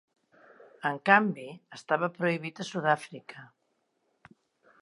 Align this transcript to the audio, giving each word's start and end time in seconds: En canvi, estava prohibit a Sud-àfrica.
En 0.89 0.97
canvi, 1.09 1.45
estava 1.79 2.09
prohibit 2.17 2.65
a 2.65 2.67
Sud-àfrica. 2.71 3.49